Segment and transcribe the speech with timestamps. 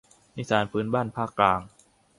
[0.35, 1.61] นิทานพื้นบ้านภาคกลาง